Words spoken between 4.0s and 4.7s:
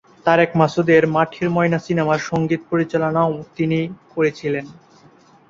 করেছিলেন।